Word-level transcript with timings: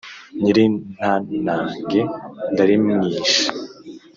Nyirintanage 0.41 2.01
ndarimwisha. 2.51 3.45